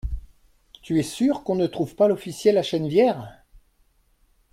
[0.81, 3.43] Tu es sûre qu'on ne trouve pas l'Officiel à Chennevières?